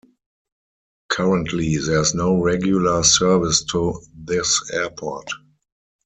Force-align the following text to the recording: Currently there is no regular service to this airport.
Currently 1.09 1.77
there 1.77 2.01
is 2.01 2.15
no 2.15 2.41
regular 2.41 3.03
service 3.03 3.63
to 3.65 4.01
this 4.17 4.71
airport. 4.73 5.29